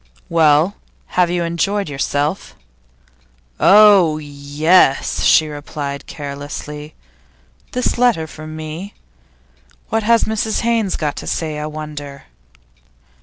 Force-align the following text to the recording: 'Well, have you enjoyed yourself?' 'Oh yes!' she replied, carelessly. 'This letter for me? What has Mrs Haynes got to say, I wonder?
'Well, 0.29 0.77
have 1.13 1.29
you 1.29 1.43
enjoyed 1.43 1.87
yourself?' 1.87 2.55
'Oh 3.59 4.17
yes!' 4.17 5.21
she 5.23 5.47
replied, 5.47 6.07
carelessly. 6.07 6.95
'This 7.73 7.99
letter 7.99 8.25
for 8.25 8.47
me? 8.47 8.95
What 9.89 10.01
has 10.01 10.23
Mrs 10.23 10.61
Haynes 10.61 10.95
got 10.97 11.15
to 11.17 11.27
say, 11.27 11.59
I 11.59 11.67
wonder? 11.67 12.23